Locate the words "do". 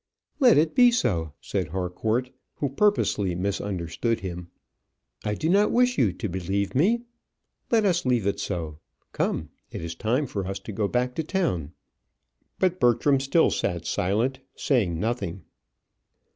5.35-5.47